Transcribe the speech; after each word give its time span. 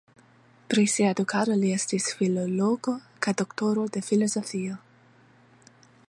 Pri 0.73 0.83
sia 0.93 1.09
edukado 1.15 1.57
li 1.63 1.73
estas 1.75 2.07
filologo 2.21 2.93
kaj 3.25 3.33
doktoro 3.43 3.83
de 3.97 4.03
filozofio. 4.09 4.79